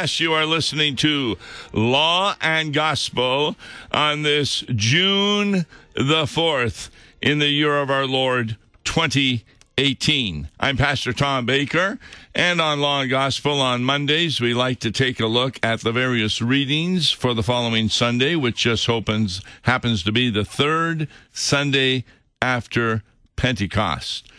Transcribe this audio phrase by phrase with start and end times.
[0.00, 1.36] Yes, you are listening to
[1.74, 3.54] Law and Gospel
[3.92, 6.88] on this June the 4th
[7.20, 10.48] in the year of our Lord 2018.
[10.58, 11.98] I'm Pastor Tom Baker,
[12.34, 15.92] and on Law and Gospel on Mondays, we like to take a look at the
[15.92, 22.06] various readings for the following Sunday, which just opens, happens to be the third Sunday
[22.40, 23.02] after
[23.36, 24.29] Pentecost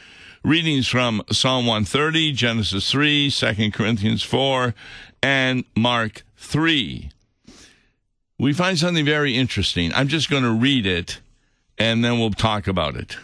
[0.43, 4.73] readings from Psalm 130, Genesis 3, 2 Corinthians 4,
[5.21, 7.11] and Mark 3.
[8.39, 9.93] We find something very interesting.
[9.93, 11.19] I'm just going to read it
[11.77, 13.17] and then we'll talk about it.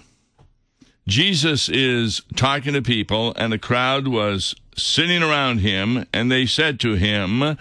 [1.08, 6.80] Jesus is talking to people, and the crowd was sitting around him, and they said
[6.80, 7.58] to him,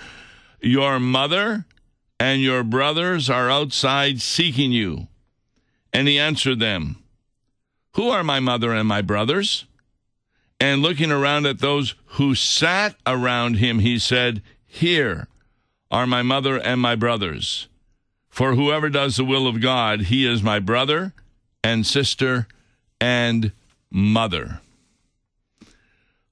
[0.60, 1.64] Your mother
[2.18, 5.06] and your brothers are outside seeking you.
[5.92, 6.96] And he answered them,
[7.96, 9.64] Who are my mother and my brothers?
[10.60, 15.28] And looking around at those who sat around him, he said, Here
[15.90, 17.68] are my mother and my brothers.
[18.28, 21.14] For whoever does the will of God, he is my brother
[21.64, 22.46] and sister
[23.00, 23.52] and
[23.90, 24.60] mother.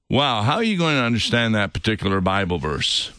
[0.07, 3.11] Wow, how are you going to understand that particular Bible verse?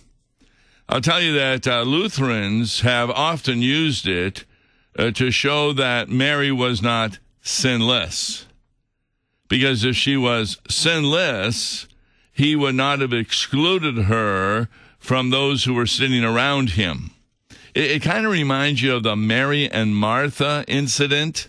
[0.89, 4.45] I'll tell you that uh, Lutherans have often used it
[4.97, 8.45] uh, to show that Mary was not sinless.
[9.49, 11.87] Because if she was sinless,
[12.33, 17.13] he would not have excluded her from those who were sitting around him.
[17.75, 21.49] It, it kind of reminds you of the Mary and Martha incident.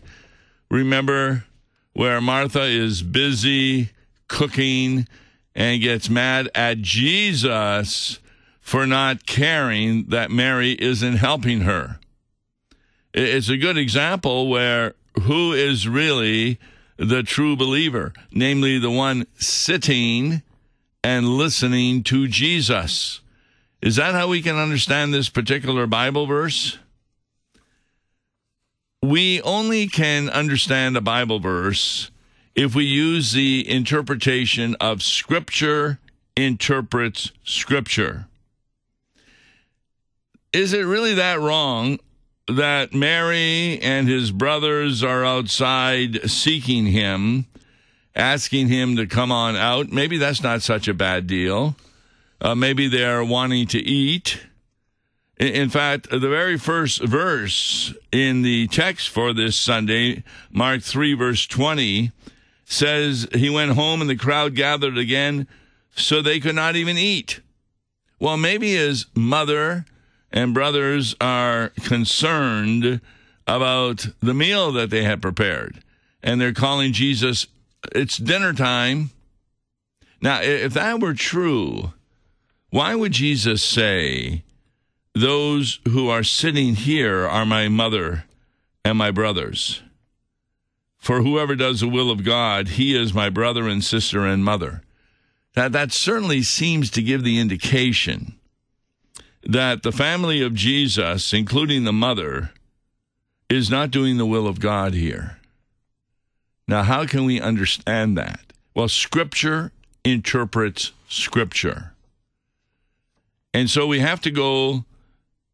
[0.69, 1.45] Remember
[1.93, 3.89] where Martha is busy
[4.27, 5.07] cooking
[5.55, 8.19] and gets mad at Jesus
[8.61, 11.99] for not caring that Mary isn't helping her.
[13.15, 16.59] It's a good example where who is really
[16.97, 20.41] the true believer, namely the one sitting
[21.03, 23.21] and listening to Jesus.
[23.81, 26.77] Is that how we can understand this particular Bible verse?
[29.01, 32.09] We only can understand a Bible verse
[32.55, 35.99] if we use the interpretation of Scripture
[36.35, 38.27] interprets Scripture.
[40.51, 41.99] Is it really that wrong
[42.47, 47.45] that Mary and his brothers are outside seeking him,
[48.15, 49.91] asking him to come on out?
[49.91, 51.75] Maybe that's not such a bad deal.
[52.39, 54.39] Uh, maybe they're wanting to eat.
[55.39, 61.45] In fact, the very first verse in the text for this Sunday, Mark 3, verse
[61.45, 62.11] 20,
[62.65, 65.47] says, He went home and the crowd gathered again,
[65.95, 67.41] so they could not even eat.
[68.19, 69.85] Well, maybe his mother
[70.31, 73.01] and brothers are concerned
[73.45, 75.83] about the meal that they had prepared.
[76.21, 77.47] And they're calling Jesus,
[77.93, 79.11] It's dinner time.
[80.21, 81.93] Now, if that were true,
[82.69, 84.43] why would Jesus say,
[85.13, 88.25] Those who are sitting here are my mother
[88.83, 89.81] and my brothers?
[90.97, 94.81] For whoever does the will of God, he is my brother and sister and mother.
[95.53, 98.36] That, that certainly seems to give the indication
[99.47, 102.51] that the family of Jesus, including the mother,
[103.49, 105.39] is not doing the will of God here.
[106.67, 108.41] Now, how can we understand that?
[108.75, 109.71] Well, Scripture
[110.03, 111.93] interprets Scripture.
[113.53, 114.83] And so we have to go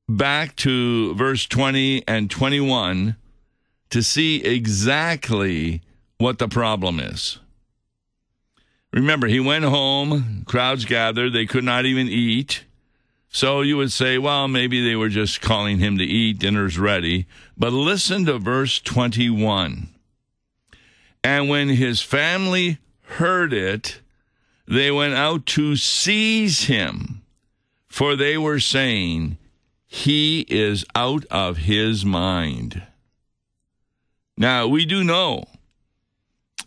[0.10, 3.16] back to verse 20 and 21
[3.92, 5.84] to see exactly
[6.18, 7.38] what the problem is.
[8.92, 12.64] Remember, he went home, crowds gathered, they could not even eat.
[13.34, 17.26] So you would say, well, maybe they were just calling him to eat, dinner's ready.
[17.58, 19.90] But listen to verse 21.
[21.24, 24.02] And when his family heard it,
[24.68, 27.24] they went out to seize him
[27.88, 29.38] for they were saying,
[29.88, 32.84] He is out of his mind.
[34.38, 35.46] Now, we do know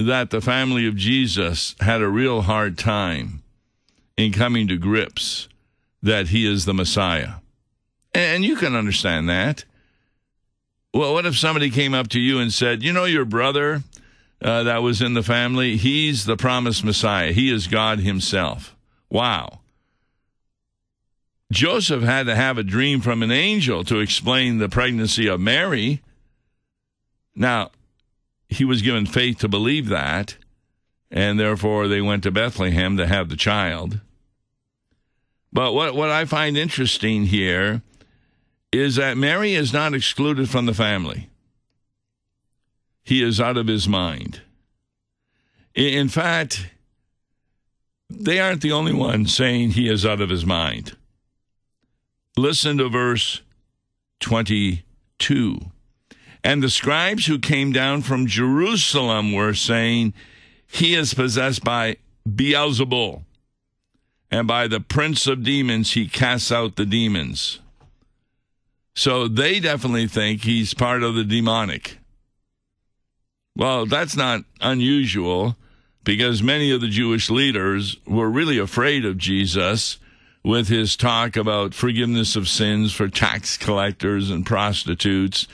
[0.01, 3.43] that the family of Jesus had a real hard time
[4.17, 5.49] in coming to grips
[6.07, 7.35] that he is the Messiah.
[8.15, 9.65] And you can understand that.
[10.95, 13.83] Well, what if somebody came up to you and said, You know, your brother
[14.41, 18.75] uh, that was in the family, he's the promised Messiah, he is God himself.
[19.11, 19.61] Wow.
[21.53, 26.03] Joseph had to have a dream from an angel to explain the pregnancy of Mary.
[27.35, 27.71] Now,
[28.49, 30.37] he was given faith to believe that,
[31.11, 34.01] and therefore they went to Bethlehem to have the child.
[35.53, 37.83] But what, what I find interesting here
[38.73, 41.31] is that Mary is not excluded from the family.
[43.03, 44.43] He is out of his mind.
[45.75, 46.69] In fact,
[48.09, 50.97] they aren't the only ones saying he is out of his mind.
[52.37, 53.43] Listen to verse
[54.21, 55.59] 22.
[56.43, 60.15] And the scribes who came down from Jerusalem were saying,
[60.67, 61.97] He is possessed by
[62.29, 63.25] Beelzebul,
[64.31, 67.61] and by the prince of demons he casts out the demons.
[68.95, 71.99] So they definitely think he's part of the demonic.
[73.55, 75.57] Well, that's not unusual
[76.05, 79.99] because many of the Jewish leaders were really afraid of Jesus
[80.43, 85.49] with his talk about forgiveness of sins for tax collectors and prostitutes,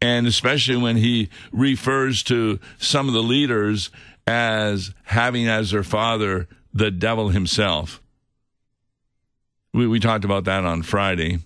[0.00, 3.90] and especially when he refers to some of the leaders
[4.26, 8.00] as having as their father the devil himself.
[9.72, 11.38] We, we talked about that on Friday.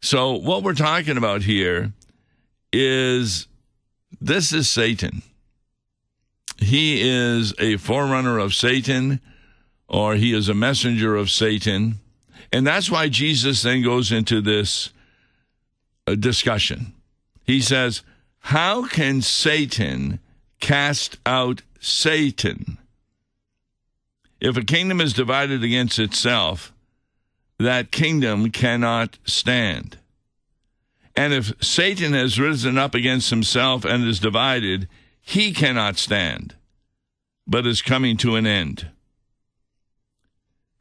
[0.00, 1.92] So, what we're talking about here
[2.72, 3.46] is
[4.20, 5.22] this is Satan.
[6.58, 9.20] He is a forerunner of Satan,
[9.88, 12.00] or he is a messenger of Satan.
[12.52, 14.90] And that's why Jesus then goes into this
[16.06, 16.92] uh, discussion.
[17.44, 18.02] He says,
[18.38, 20.20] How can Satan
[20.60, 22.78] cast out Satan?
[24.40, 26.72] If a kingdom is divided against itself,
[27.58, 29.98] that kingdom cannot stand.
[31.16, 34.88] And if Satan has risen up against himself and is divided,
[35.22, 36.54] he cannot stand,
[37.46, 38.90] but is coming to an end.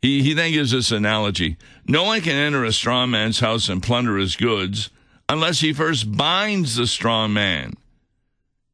[0.01, 1.57] He, he then gives this analogy
[1.87, 4.89] No one can enter a strong man's house and plunder his goods
[5.27, 7.73] unless he first binds the strong man.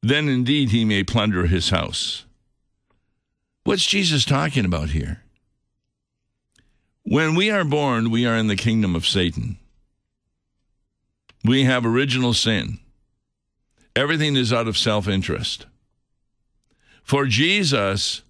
[0.01, 2.25] Then indeed he may plunder his house.
[3.63, 5.23] What's Jesus talking about here?
[7.11, 9.57] When we are born, we are in the kingdom of Satan.
[11.43, 12.79] We have original sin.
[13.97, 15.65] Everything is out of self interest.
[17.03, 18.21] For Jesus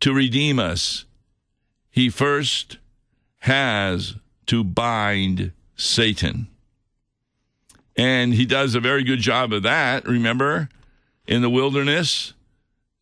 [0.00, 1.04] to redeem us,
[1.88, 2.78] he first
[3.42, 6.48] has to bind Satan.
[7.96, 10.04] And he does a very good job of that.
[10.04, 10.68] Remember,
[11.28, 12.32] in the wilderness,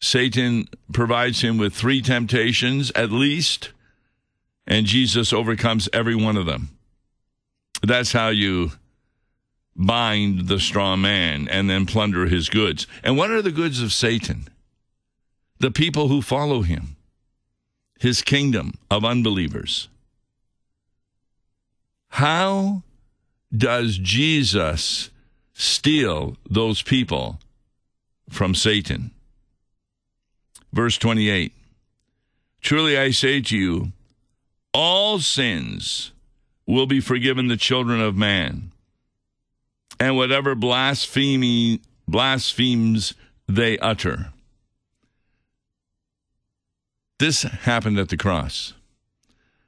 [0.03, 3.71] Satan provides him with three temptations at least,
[4.67, 6.71] and Jesus overcomes every one of them.
[7.83, 8.73] That's how you
[9.77, 12.87] bind the strong man and then plunder his goods.
[13.03, 14.49] And what are the goods of Satan?
[15.59, 16.97] The people who follow him,
[17.99, 19.89] his kingdom of unbelievers.
[22.11, 22.83] How
[23.57, 25.11] does Jesus
[25.53, 27.41] steal those people
[28.29, 29.11] from Satan?
[30.73, 31.53] Verse 28
[32.61, 33.93] Truly I say to you,
[34.75, 36.13] all sins
[36.67, 38.73] will be forgiven the children of man
[40.01, 43.15] and whatever blasphemy blasphemes
[43.49, 44.33] they utter.
[47.19, 48.75] This happened at the cross.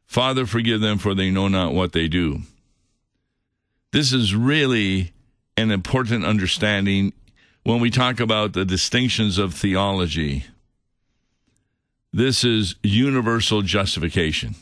[0.07, 2.41] Father, forgive them, for they know not what they do.
[3.93, 5.13] This is really
[5.57, 7.13] an important understanding
[7.63, 10.45] when we talk about the distinctions of theology.
[12.13, 14.55] This is universal justification,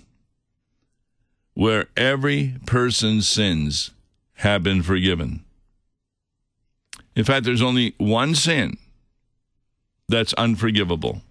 [1.55, 3.91] where every person's sins
[4.35, 5.45] have been forgiven.
[7.17, 8.77] In fact, there's only one sin
[10.09, 11.23] that's unforgivable.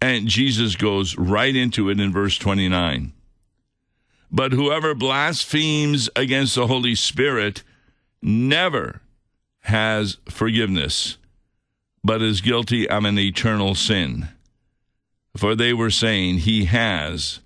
[0.00, 3.12] And Jesus goes right into it in verse 29.
[4.30, 7.62] But whoever blasphemes against the Holy Spirit
[8.22, 9.00] never
[9.62, 11.16] has forgiveness,
[12.04, 14.28] but is guilty of an eternal sin.
[15.36, 17.40] For they were saying he has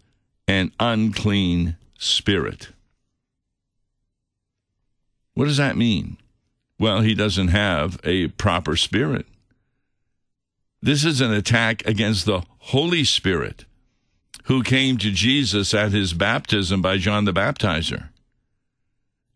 [0.49, 2.69] an unclean spirit.
[5.35, 6.19] What does that mean?
[6.79, 9.27] Well, he doesn't have a proper spirit.
[10.81, 13.65] This is an attack against the Holy Spirit
[14.45, 18.09] who came to Jesus at his baptism by John the Baptizer.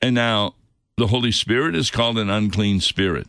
[0.03, 0.55] And now
[0.97, 3.29] the Holy Spirit is called an unclean spirit.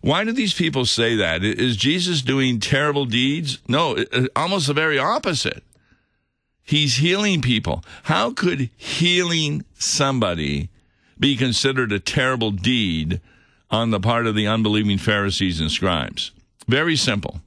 [0.00, 1.44] Why do these people say that?
[1.44, 3.58] Is Jesus doing terrible deeds?
[3.68, 3.96] No,
[4.34, 5.62] almost the very opposite.
[6.66, 7.84] He's healing people.
[8.02, 10.68] How could healing somebody
[11.18, 13.20] be considered a terrible deed
[13.70, 16.32] on the part of the unbelieving Pharisees and scribes?
[16.66, 17.40] Very simple.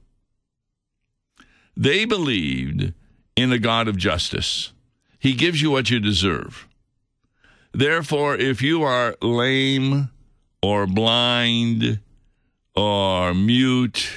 [1.76, 2.94] They believed
[3.36, 4.72] in a God of justice.
[5.18, 6.66] He gives you what you deserve.
[7.72, 10.08] Therefore, if you are lame
[10.62, 12.00] or blind
[12.74, 14.10] or mute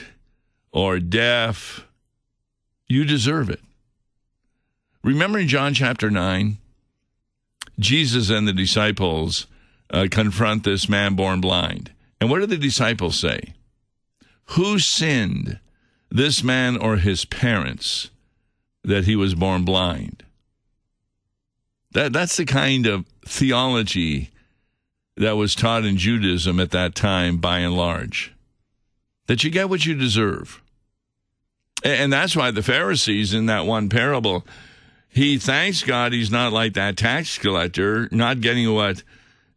[0.72, 1.86] or deaf,
[2.88, 3.60] you deserve it.
[5.04, 6.58] Remember in John chapter 9,
[7.78, 9.48] Jesus and the disciples
[9.90, 11.92] uh, confront this man born blind.
[12.22, 13.54] And what do the disciples say?
[14.52, 15.60] Who sinned,
[16.10, 18.12] this man or his parents,
[18.84, 20.24] that he was born blind?
[21.92, 24.32] That, that's the kind of theology
[25.18, 28.34] that was taught in Judaism at that time, by and large.
[29.28, 30.62] That you get what you deserve.
[31.84, 34.46] And that's why the Pharisees in that one parable,
[35.14, 39.04] he thanks God he's not like that tax collector, not getting what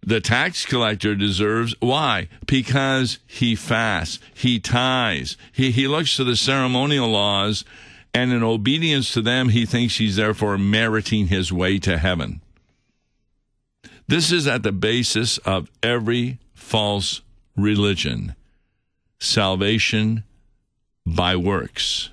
[0.03, 1.75] the tax collector deserves.
[1.81, 2.29] Why?
[2.47, 7.65] Because he fasts, he tithes, he, he looks to the ceremonial laws,
[8.13, 12.43] and in obedience to them, he thinks he's therefore meriting his way to heaven.
[14.07, 17.23] This is at the basis of every false
[17.57, 18.35] religion
[19.19, 20.23] salvation
[21.07, 22.11] by works.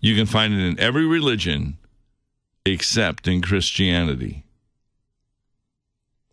[0.00, 1.76] You can find it in every religion
[2.66, 4.44] except in Christianity.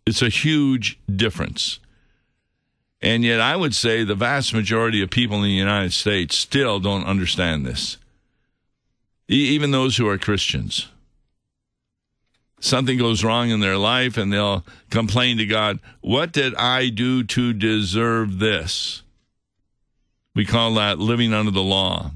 [0.06, 1.80] It's a huge difference.
[3.02, 6.80] And yet, I would say the vast majority of people in the United States still
[6.80, 7.98] don't understand this,
[9.28, 10.88] even those who are Christians
[12.64, 17.24] something goes wrong in their life and they'll complain to God, What did I do
[17.24, 19.04] to deserve this?
[20.34, 22.12] We call that living under the law,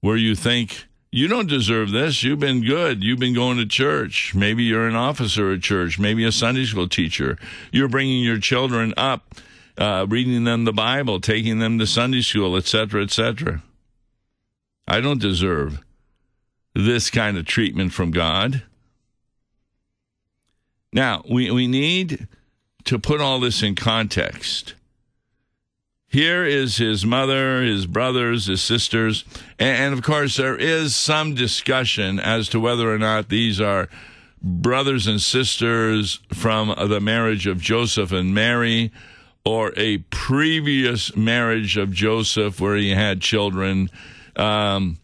[0.00, 2.22] where you think, You don't deserve this.
[2.22, 3.02] You've been good.
[3.02, 4.32] You've been going to church.
[4.32, 7.36] Maybe you're an officer at church, maybe a Sunday school teacher.
[7.72, 9.34] You're bringing your children up,
[9.76, 13.62] uh, reading them the Bible, taking them to Sunday school, etc., etc.
[14.86, 15.80] I don't deserve
[16.74, 18.62] this kind of treatment from God.
[20.92, 22.28] Now, we, we need
[22.84, 24.74] to put all this in context.
[26.12, 29.24] Here is his mother, his brothers, his sisters,
[29.60, 33.88] and, and, of course, there is some discussion as to whether or not these are
[34.42, 38.90] brothers and sisters from the marriage of Joseph and Mary
[39.44, 43.88] or a previous marriage of Joseph where he had children.
[44.34, 44.98] Um,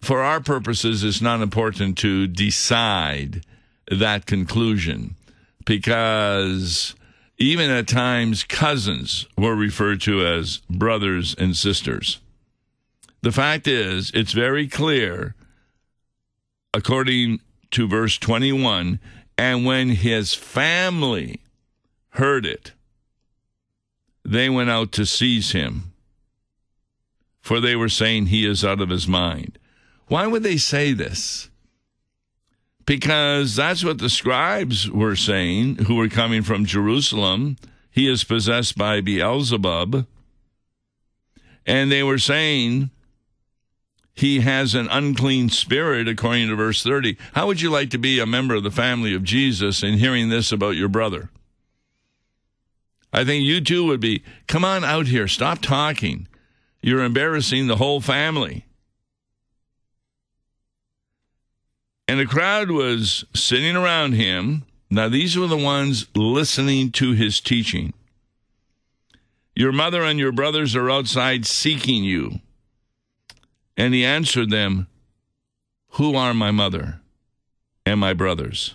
[0.00, 3.44] for our purposes, it's not important to decide
[3.90, 5.16] that conclusion
[5.64, 6.94] because
[7.38, 12.20] even at times cousins were referred to as brothers and sisters.
[13.22, 15.34] The fact is, it's very clear,
[16.72, 17.40] according
[17.72, 19.00] to verse 21,
[19.36, 21.40] and when his family
[22.10, 22.72] heard it,
[24.24, 25.92] they went out to seize him,
[27.40, 29.58] for they were saying he is out of his mind.
[30.08, 31.50] Why would they say this?
[32.86, 37.56] Because that's what the scribes were saying who were coming from Jerusalem.
[37.90, 40.06] He is possessed by Beelzebub.
[41.66, 42.90] And they were saying
[44.14, 47.18] he has an unclean spirit, according to verse 30.
[47.34, 50.28] How would you like to be a member of the family of Jesus and hearing
[50.28, 51.28] this about your brother?
[53.12, 56.28] I think you too would be, come on out here, stop talking.
[56.80, 58.64] You're embarrassing the whole family.
[62.08, 64.64] And the crowd was sitting around him.
[64.90, 67.92] Now, these were the ones listening to his teaching.
[69.56, 72.40] Your mother and your brothers are outside seeking you.
[73.76, 74.86] And he answered them,
[75.92, 77.00] Who are my mother
[77.84, 78.74] and my brothers?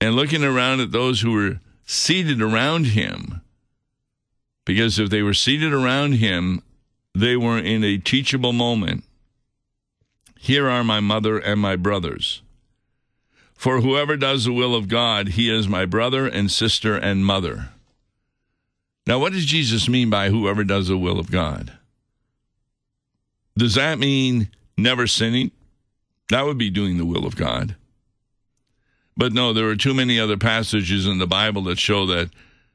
[0.00, 3.42] And looking around at those who were seated around him,
[4.64, 6.62] because if they were seated around him,
[7.14, 9.04] they were in a teachable moment.
[10.42, 12.40] Here are my mother and my brothers.
[13.52, 17.68] For whoever does the will of God, he is my brother and sister and mother.
[19.06, 21.74] Now, what does Jesus mean by whoever does the will of God?
[23.58, 25.50] Does that mean never sinning?
[26.30, 27.76] That would be doing the will of God.
[29.18, 32.30] But no, there are too many other passages in the Bible that show that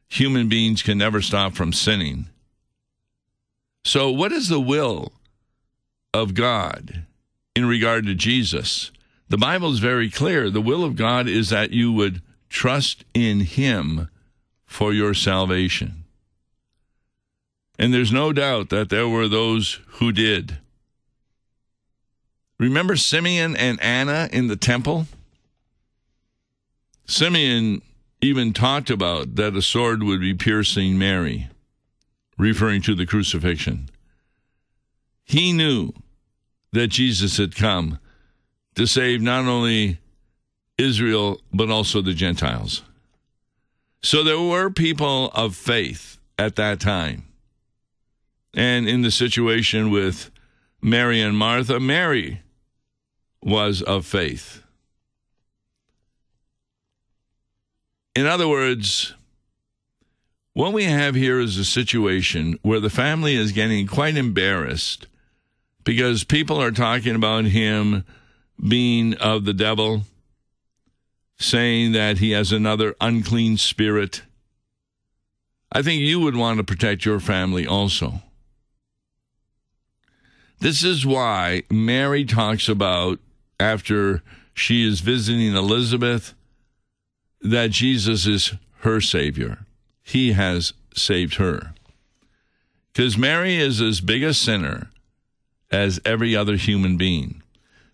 [0.07, 2.27] human beings can never stop from sinning.
[3.83, 5.13] So, what is the will
[6.13, 7.05] of God?
[7.55, 8.91] In regard to Jesus.
[9.29, 10.49] The Bible is very clear.
[10.49, 14.09] The will of God is that you would trust in Him
[14.65, 16.03] for your salvation.
[17.79, 20.59] And there's no doubt that there were those who did.
[22.57, 25.07] Remember Simeon and Anna in the temple?
[27.05, 27.81] Simeon
[28.21, 31.49] even talked about that a sword would be piercing Mary,
[32.37, 33.89] referring to the crucifixion.
[35.25, 35.91] He knew
[36.75, 37.99] that Jesus had come
[38.75, 39.97] to save not only
[40.77, 42.83] Israel, but also the Gentiles.
[44.03, 47.23] So there were people of faith at that time.
[48.53, 50.31] And in the situation with
[50.81, 52.41] Mary and Martha, Mary
[53.41, 54.61] was of faith.
[58.17, 59.13] In other words,
[60.53, 65.07] what we have here is a situation where the family is getting quite embarrassed
[65.85, 68.03] because people are talking about him
[68.59, 70.03] being of the devil.
[71.37, 74.21] saying that he has another unclean spirit.
[75.69, 78.21] I think you would want to protect your family also.
[80.59, 83.19] This is why Mary talks about
[83.59, 84.23] after
[84.53, 86.33] she is visiting Elizabeth
[87.41, 89.65] that Jesus is her Savior.
[90.01, 91.73] He has saved her.
[92.93, 94.89] Because Mary is as big a sinner
[95.71, 97.41] as every other human being.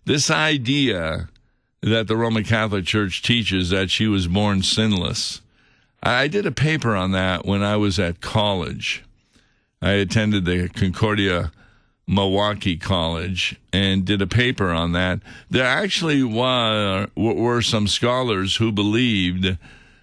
[0.04, 1.28] This idea
[1.82, 5.40] that the Roman Catholic Church teaches that she was born sinless.
[6.02, 9.04] I did a paper on that when I was at college.
[9.80, 11.52] I attended the Concordia
[12.06, 15.20] Milwaukee College and did a paper on that.
[15.50, 19.56] There actually were, were some scholars who believed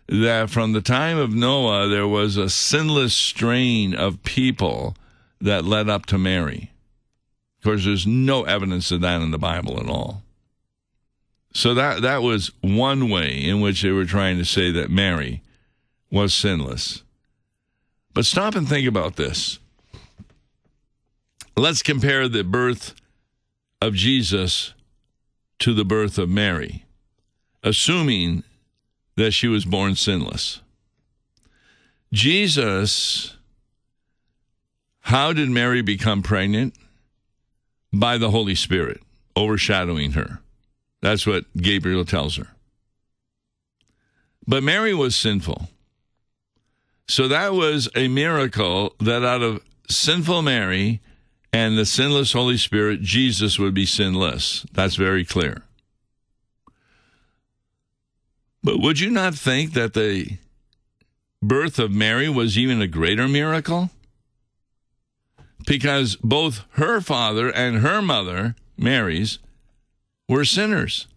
[0.07, 4.95] that from the time of Noah, there was a sinless strain of people
[5.39, 6.71] that led up to Mary.
[7.59, 10.23] Of course, there's no evidence of that in the Bible at all.
[11.53, 15.41] So that that was one way in which they were trying to say that Mary
[16.09, 17.03] was sinless.
[18.13, 19.59] But stop and think about this.
[21.57, 22.95] Let's compare the birth
[23.81, 24.73] of Jesus
[25.59, 26.85] to the birth of Mary,
[27.63, 28.43] assuming
[29.17, 30.61] that she was born sinless.
[32.13, 33.35] Jesus,
[35.01, 36.73] how did Mary become pregnant?
[37.91, 39.01] By the Holy Spirit
[39.35, 40.39] overshadowing her.
[41.01, 42.47] That's what Gabriel tells her.
[44.45, 45.69] But Mary was sinful.
[47.07, 51.01] So that was a miracle that out of sinful Mary
[51.51, 54.65] and the sinless Holy Spirit, Jesus would be sinless.
[54.71, 55.63] That's very clear.
[58.63, 60.37] But would you not think that the
[61.41, 63.89] birth of Mary was even a greater miracle?
[65.65, 69.39] Because both her father and her mother, Mary's,
[70.27, 71.07] were sinners.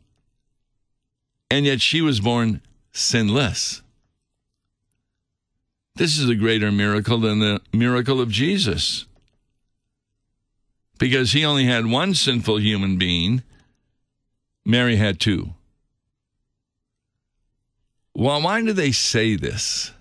[1.51, 2.61] And yet she was born
[2.93, 3.83] sinless.
[5.95, 9.05] This is a greater miracle than the miracle of Jesus.
[10.99, 13.43] Because he only had one sinful human being,
[14.65, 15.51] Mary had two.
[18.15, 19.93] Well, why do they say this?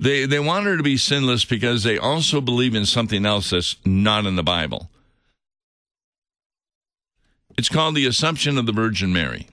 [0.00, 3.76] They, they want her to be sinless because they also believe in something else that's
[3.84, 4.90] not in the Bible.
[7.58, 9.48] It's called the Assumption of the Virgin Mary.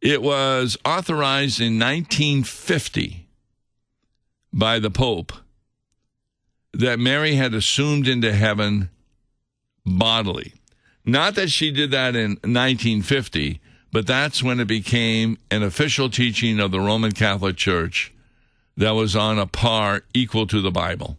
[0.00, 3.28] It was authorized in 1950
[4.52, 5.32] by the Pope
[6.72, 8.90] that Mary had assumed into heaven
[9.86, 10.52] bodily.
[11.04, 13.60] Not that she did that in 1950,
[13.92, 18.10] but that's when it became an official teaching of the Roman Catholic Church
[18.76, 21.16] that was on a par equal to the Bible.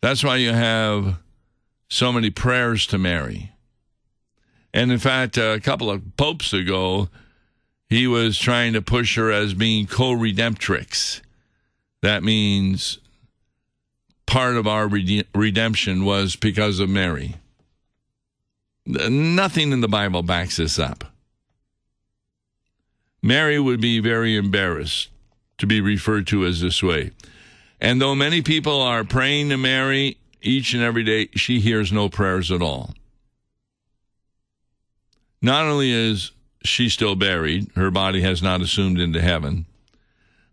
[0.00, 1.18] That's why you have
[1.88, 3.52] so many prayers to Mary.
[4.72, 7.08] And in fact, a couple of popes ago,
[7.88, 11.20] he was trying to push her as being co redemptrix.
[12.02, 12.98] That means
[14.26, 14.88] part of our
[15.34, 17.34] redemption was because of Mary.
[18.86, 21.09] Nothing in the Bible backs this up.
[23.22, 25.08] Mary would be very embarrassed
[25.58, 27.10] to be referred to as this way.
[27.80, 32.08] And though many people are praying to Mary each and every day, she hears no
[32.08, 32.94] prayers at all.
[35.42, 39.64] Not only is she still buried, her body has not assumed into heaven,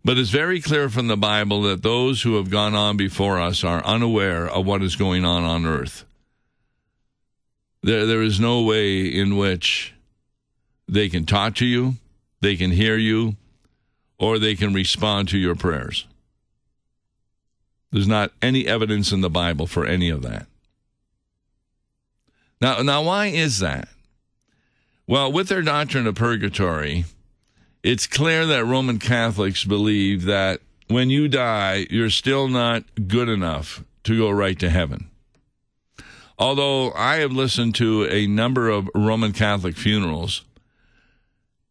[0.04, 3.62] but it's very clear from the Bible that those who have gone on before us
[3.62, 6.04] are unaware of what is going on on earth.
[7.82, 9.94] There, there is no way in which
[10.88, 11.96] they can talk to you,
[12.40, 13.36] they can hear you,
[14.18, 16.06] or they can respond to your prayers.
[17.90, 20.46] There's not any evidence in the Bible for any of that.
[22.60, 23.88] Now, now why is that?
[25.06, 27.06] Well, with their doctrine of purgatory,
[27.82, 33.84] it's clear that Roman Catholics believe that when you die, you're still not good enough
[34.04, 35.10] to go right to heaven.
[36.38, 40.42] Although I have listened to a number of Roman Catholic funerals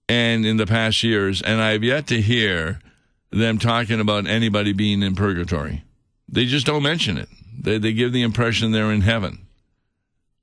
[0.10, 2.80] and in the past years, and I have yet to hear
[3.32, 5.84] them talking about anybody being in purgatory.
[6.30, 7.30] They just don't mention it.
[7.60, 9.48] They, they give the impression they're in heaven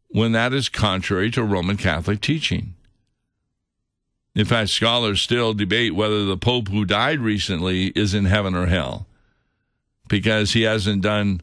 [0.09, 2.75] when that is contrary to Roman Catholic teaching.
[4.35, 8.67] In fact, scholars still debate whether the Pope who died recently is in heaven or
[8.67, 9.07] hell
[10.09, 11.41] because he hasn't done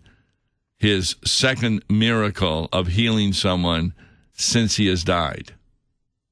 [0.78, 3.94] his second miracle of healing someone
[4.34, 5.54] since he has died.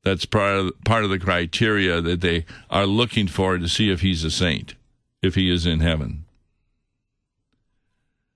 [0.09, 4.01] That's part of, part of the criteria that they are looking for to see if
[4.01, 4.73] he's a saint,
[5.21, 6.25] if he is in heaven.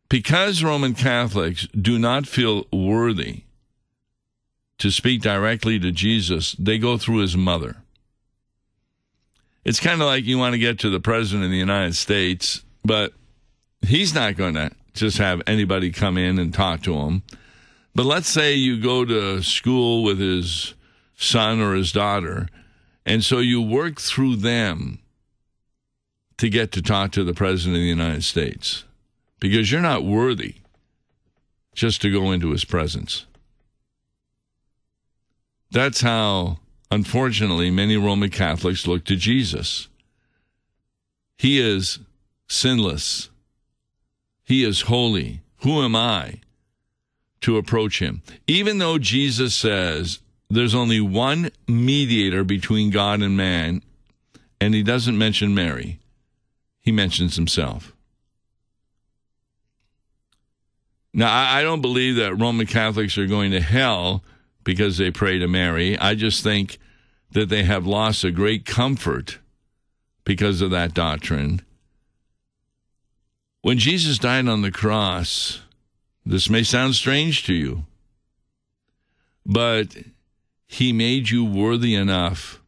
[0.08, 3.46] Because Roman Catholics do not feel worthy
[4.78, 7.78] to speak directly to Jesus, they go through his mother.
[9.66, 12.64] It's kind of like you want to get to the President of the United States,
[12.86, 13.14] but
[13.82, 17.24] he's not going to just have anybody come in and talk to him.
[17.96, 20.76] But let's say you go to school with his
[21.24, 22.48] son or his daughter,
[23.06, 25.00] and so you work through them
[26.38, 28.84] to get to talk to the President of the United States
[29.40, 30.56] because you're not worthy
[31.74, 33.26] just to go into his presence.
[35.72, 36.60] That's how,
[36.92, 39.88] unfortunately, many Roman Catholics look to Jesus.
[41.38, 42.00] He is
[42.48, 43.30] sinless,
[44.44, 45.42] he is holy.
[45.58, 46.42] Who am I
[47.42, 48.22] to approach him?
[48.48, 50.20] Even though Jesus says
[50.56, 53.82] there's only one mediator between God and man,
[54.62, 56.00] and he doesn't mention Mary,
[56.80, 57.94] he mentions himself.
[61.14, 64.24] Now, I don't believe that Roman Catholics are going to hell
[64.64, 65.98] because they pray to Mary.
[65.98, 66.80] I just think
[67.32, 69.38] that they have lost a great comfort
[70.24, 71.62] because of that doctrine.
[73.62, 75.62] When Jesus died on the cross,
[76.26, 77.84] this may sound strange to you,
[79.46, 79.96] but
[80.68, 82.62] he made you worthy enough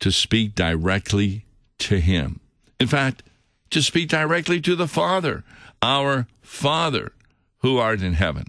[0.00, 1.44] to speak directly
[1.78, 2.40] to him.
[2.78, 3.22] In fact,
[3.70, 5.44] to speak directly to the Father,
[5.82, 7.12] our Father
[7.58, 8.46] who art in heaven.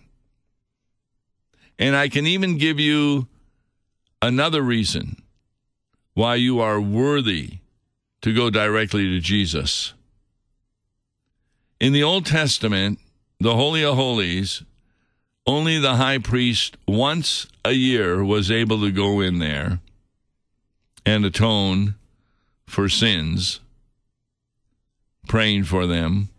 [1.80, 3.28] And I can even give you
[4.22, 5.22] another reason
[6.14, 7.60] why you are worthy
[8.22, 9.94] to go directly to Jesus.
[11.80, 13.00] In the Old Testament,
[13.40, 14.64] the Holy of Holies,
[15.48, 19.80] only the high priest once a year was able to go in there
[21.06, 21.96] and atone
[22.68, 23.60] for sins,
[25.28, 26.30] praying for them.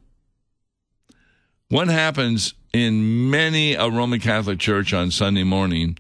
[1.71, 5.99] What happens in many a Roman Catholic church on Sunday morning?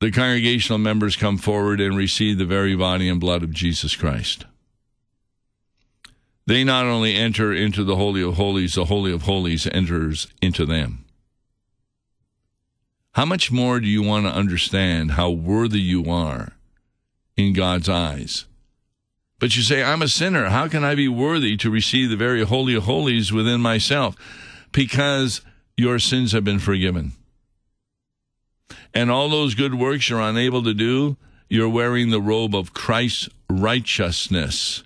[0.00, 4.46] The congregational members come forward and receive the very body and blood of Jesus Christ
[6.50, 10.66] they not only enter into the Holy of Holies, the Holy of Holies enters into
[10.66, 11.04] them.
[13.14, 16.52] How much more do you want to understand how worthy you are
[17.36, 18.44] in God's eyes?
[19.40, 20.50] But you say, I'm a sinner.
[20.50, 24.14] How can I be worthy to receive the very Holy of Holies within myself?
[24.70, 25.40] Because
[25.76, 27.12] your sins have been forgiven.
[28.92, 31.16] And all those good works you're unable to do,
[31.48, 34.84] you're wearing the robe of Christ's righteousness.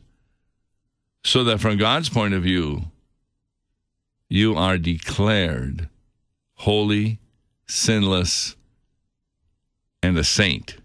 [1.24, 2.84] So that from God's point of view,
[4.28, 5.88] you are declared
[6.54, 7.18] holy,
[7.66, 8.56] sinless,
[10.02, 10.76] and a saint.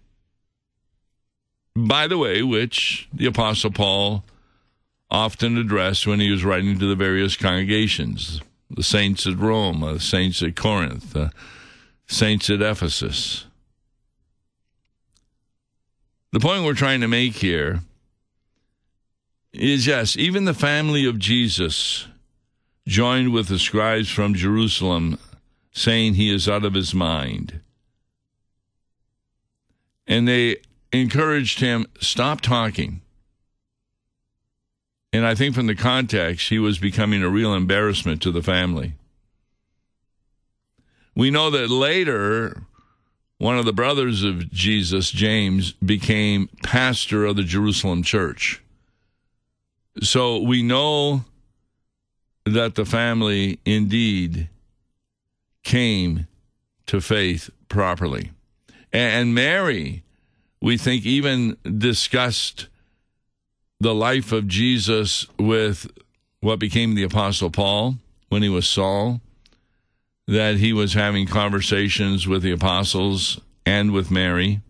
[1.76, 4.24] By the way, which the Apostle Paul
[5.10, 8.40] often addressed when he was writing to the various congregations
[8.70, 11.32] the saints at Rome, the saints at Corinth, the
[12.06, 13.46] saints at Ephesus.
[16.32, 17.80] The point we're trying to make here
[19.52, 22.06] is yes, even the family of Jesus
[22.86, 25.18] joined with the scribes from Jerusalem,
[25.72, 27.60] saying he is out of his mind.
[30.06, 30.56] And they
[30.92, 33.00] encouraged him, stop talking.
[35.12, 38.94] And I think from the context, he was becoming a real embarrassment to the family.
[41.14, 42.62] We know that later,
[43.38, 48.62] one of the brothers of Jesus, James, became pastor of the Jerusalem church.
[50.02, 51.24] So we know
[52.44, 54.48] that the family indeed
[55.70, 56.26] came
[56.84, 58.32] to faith properly.
[58.92, 60.02] And Mary,
[60.60, 62.66] we think, even discussed
[63.78, 65.88] the life of Jesus with
[66.40, 67.98] what became the Apostle Paul
[68.30, 69.20] when he was Saul,
[70.26, 74.62] that he was having conversations with the apostles and with Mary.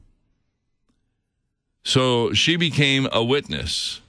[1.83, 4.03] So she became a witness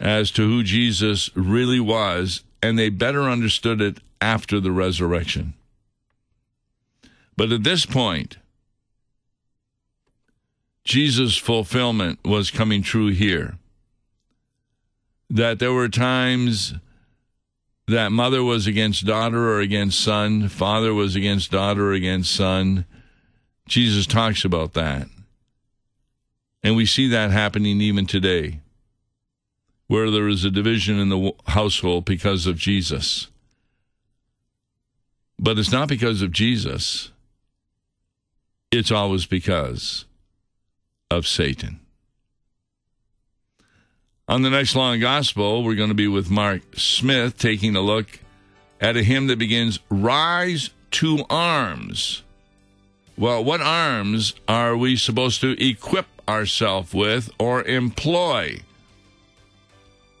[0.00, 5.52] as to who Jesus really was, and they better understood it after the resurrection.
[7.36, 8.38] But at this point,
[10.84, 13.56] Jesus' fulfillment was coming true here.
[15.30, 16.74] That there were times
[17.88, 22.84] that mother was against daughter or against son, father was against daughter or against son.
[23.66, 25.08] Jesus talks about that.
[26.62, 28.60] And we see that happening even today
[29.86, 33.28] where there is a division in the household because of Jesus.
[35.38, 37.10] But it's not because of Jesus,
[38.74, 40.04] it's always because
[41.10, 41.80] of Satan.
[44.26, 47.80] On the next Law and Gospel, we're going to be with Mark Smith taking a
[47.80, 48.20] look
[48.80, 52.22] at a hymn that begins Rise to Arms.
[53.16, 58.62] Well, what arms are we supposed to equip ourselves with or employ?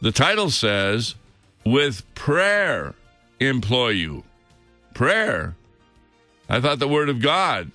[0.00, 1.16] The title says,
[1.64, 2.94] with prayer
[3.40, 4.22] employ you.
[4.92, 5.56] Prayer.
[6.48, 7.72] I thought the Word of God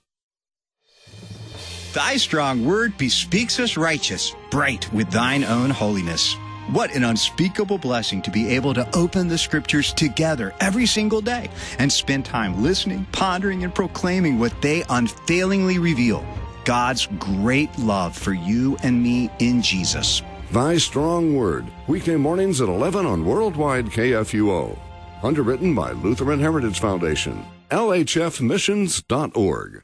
[1.93, 6.37] Thy strong word bespeaks us righteous, bright with thine own holiness.
[6.71, 11.49] What an unspeakable blessing to be able to open the scriptures together every single day
[11.79, 16.25] and spend time listening, pondering, and proclaiming what they unfailingly reveal
[16.63, 20.21] God's great love for you and me in Jesus.
[20.51, 24.79] Thy Strong Word, weekday mornings at 11 on Worldwide KFUO.
[25.23, 29.83] Underwritten by Lutheran Heritage Foundation, lhfmissions.org.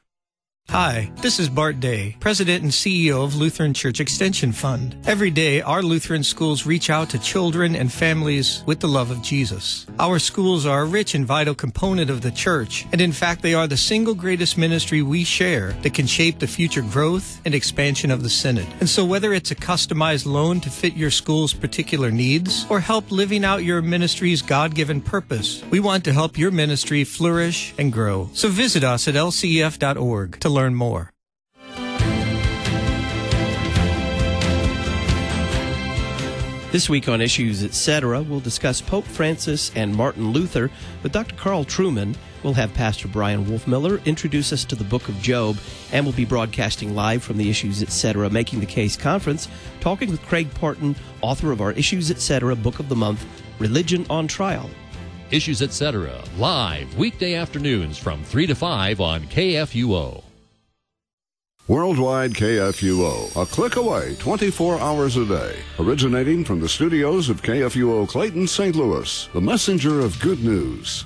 [0.71, 4.97] Hi, this is Bart Day, President and CEO of Lutheran Church Extension Fund.
[5.05, 9.21] Every day, our Lutheran schools reach out to children and families with the love of
[9.21, 9.87] Jesus.
[9.97, 13.53] Our schools are a rich and vital component of the church, and in fact, they
[13.53, 18.11] are the single greatest ministry we share that can shape the future growth and expansion
[18.11, 18.67] of the Synod.
[18.81, 23.09] And so, whether it's a customized loan to fit your school's particular needs or help
[23.09, 27.93] living out your ministry's God given purpose, we want to help your ministry flourish and
[27.93, 28.29] grow.
[28.33, 31.13] So, visit us at lcef.org to learn more.
[36.71, 40.69] This week on Issues Etc., we'll discuss Pope Francis and Martin Luther.
[41.01, 41.35] With Dr.
[41.35, 45.57] Carl Trueman we'll have Pastor Bryan Wolfmueller introduce us to the book of Job,
[45.91, 48.29] and we'll be broadcasting live from the Issues Etc.
[48.29, 49.47] Making the Case conference,
[49.79, 52.55] talking with Craig Parton, author of our Issues Etc.
[52.55, 53.25] Book of the Month,
[53.59, 54.69] Religion on Trial.
[55.29, 56.23] Issues Etc.
[56.37, 60.26] live weekday afternoons from 3 to 5 on KFUO.
[61.67, 65.59] Worldwide KFUO, a click away 24 hours a day.
[65.79, 68.73] Originating from the studios of KFUO Clayton, St.
[68.73, 71.03] Louis, the messenger of good news.